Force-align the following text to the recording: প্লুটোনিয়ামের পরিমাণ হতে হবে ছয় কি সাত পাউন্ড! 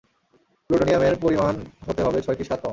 প্লুটোনিয়ামের 0.69 1.15
পরিমাণ 1.23 1.53
হতে 1.87 2.01
হবে 2.03 2.19
ছয় 2.25 2.37
কি 2.39 2.43
সাত 2.43 2.59
পাউন্ড! 2.59 2.69